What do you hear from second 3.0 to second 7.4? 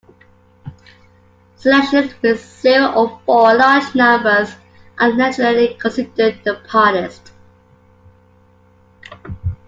four large numbers are generally considered the hardest.